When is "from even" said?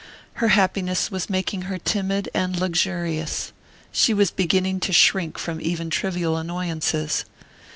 5.37-5.91